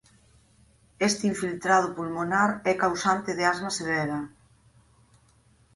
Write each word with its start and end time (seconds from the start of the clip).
Este 1.09 1.23
infiltrado 1.33 1.87
pulmonar 1.97 2.49
é 2.71 2.73
causante 2.83 3.31
de 3.39 3.43
asma 3.53 3.71
severa. 3.79 4.19